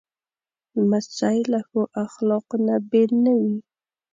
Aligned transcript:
لمسی 0.79 1.39
له 1.51 1.59
ښو 1.67 1.81
اخلاقو 2.05 2.55
نه 2.65 2.75
بېل 2.89 3.11
نه 3.25 3.33
وي. 3.41 3.55